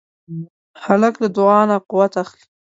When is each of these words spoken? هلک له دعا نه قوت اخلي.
هلک 0.85 1.13
له 1.23 1.27
دعا 1.37 1.61
نه 1.69 1.75
قوت 1.89 2.13
اخلي. 2.23 2.45